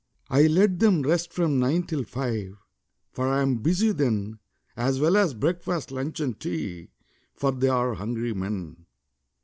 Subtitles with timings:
[0.31, 2.55] I let them rest from nine till five,
[3.11, 4.39] For I am busy then,
[4.75, 6.89] As well as breakfast, lunch, and tea,
[7.35, 8.87] For they are hungry men.